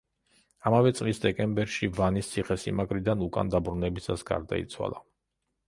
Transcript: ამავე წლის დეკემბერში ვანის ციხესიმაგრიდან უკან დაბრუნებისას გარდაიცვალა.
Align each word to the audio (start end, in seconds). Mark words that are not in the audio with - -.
ამავე 0.69 0.91
წლის 0.99 1.19
დეკემბერში 1.25 1.89
ვანის 1.99 2.31
ციხესიმაგრიდან 2.37 3.23
უკან 3.29 3.55
დაბრუნებისას 3.57 4.27
გარდაიცვალა. 4.33 5.07